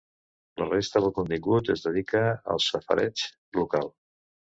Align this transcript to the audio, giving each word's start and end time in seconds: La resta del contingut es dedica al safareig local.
La 0.59 0.65
resta 0.69 1.01
del 1.03 1.11
contingut 1.17 1.69
es 1.73 1.85
dedica 1.87 2.21
al 2.55 2.63
safareig 2.69 3.27
local. 3.59 3.93